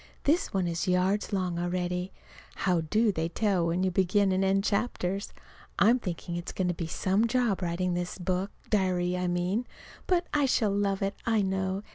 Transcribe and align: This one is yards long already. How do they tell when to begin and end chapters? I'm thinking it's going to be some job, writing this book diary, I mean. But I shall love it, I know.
This 0.23 0.51
one 0.51 0.67
is 0.67 0.87
yards 0.87 1.31
long 1.31 1.59
already. 1.59 2.11
How 2.55 2.81
do 2.81 3.11
they 3.11 3.29
tell 3.29 3.67
when 3.67 3.83
to 3.83 3.91
begin 3.91 4.31
and 4.31 4.43
end 4.43 4.63
chapters? 4.63 5.31
I'm 5.77 5.99
thinking 5.99 6.35
it's 6.35 6.51
going 6.51 6.69
to 6.69 6.73
be 6.73 6.87
some 6.87 7.27
job, 7.27 7.61
writing 7.61 7.93
this 7.93 8.17
book 8.17 8.49
diary, 8.71 9.15
I 9.15 9.27
mean. 9.27 9.67
But 10.07 10.25
I 10.33 10.47
shall 10.47 10.71
love 10.73 11.03
it, 11.03 11.13
I 11.27 11.43
know. 11.43 11.83